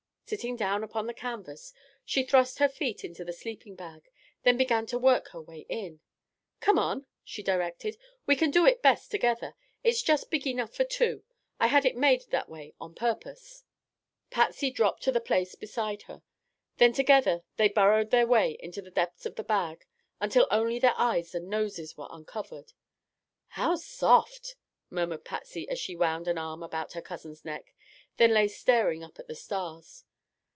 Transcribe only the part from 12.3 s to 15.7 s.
way on purpose." Patsy dropped to the place